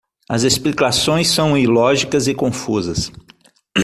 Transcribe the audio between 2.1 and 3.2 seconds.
e confusas.